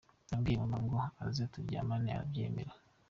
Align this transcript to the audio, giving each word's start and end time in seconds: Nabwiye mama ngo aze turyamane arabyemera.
Nabwiye 0.27 0.57
mama 0.61 0.77
ngo 0.83 0.97
aze 1.25 1.43
turyamane 1.53 2.09
arabyemera. 2.11 2.73